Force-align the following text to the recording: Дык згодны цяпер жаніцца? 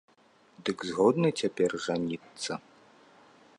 Дык 0.69 0.77
згодны 0.91 1.29
цяпер 1.43 1.71
жаніцца? 1.87 2.51